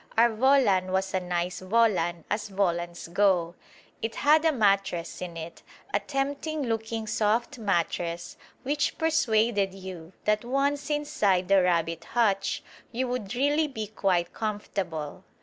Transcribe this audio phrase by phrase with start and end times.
[0.17, 3.53] Our volan was a nice volan as volans go.
[4.01, 5.61] It had a mattress in it;
[5.93, 13.07] a tempting looking soft mattress which persuaded you that, once inside the rabbit hutch, you
[13.09, 15.23] would really be quite comfortable.